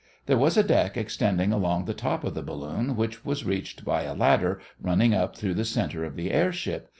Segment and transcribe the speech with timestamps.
[0.25, 4.01] There was a deck extending along the top of the balloon which was reached by
[4.01, 6.89] a ladder running up through the center of the airship.